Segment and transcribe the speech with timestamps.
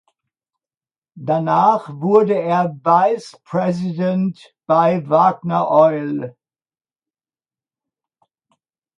[1.15, 6.35] Danach wurde er "Vice President" bei "Wagner Oil".